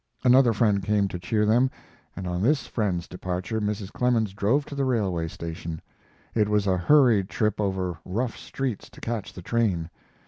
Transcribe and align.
Another 0.23 0.51
friend 0.51 0.81
came 0.83 1.07
to 1.09 1.19
cheer 1.19 1.45
them, 1.45 1.69
and 2.15 2.25
on 2.25 2.41
this 2.41 2.65
friend's 2.65 3.07
departure 3.07 3.61
Mrs. 3.61 3.91
Clemens 3.93 4.33
drove 4.33 4.65
to 4.65 4.73
the 4.73 4.83
railway 4.83 5.27
station. 5.27 5.79
It 6.33 6.49
was 6.49 6.65
a 6.65 6.75
hurried 6.75 7.29
trip 7.29 7.61
over 7.61 7.99
rough 8.03 8.35
streets 8.35 8.89
to 8.89 8.99
catch 8.99 9.31
the 9.31 9.43
train. 9.43 9.91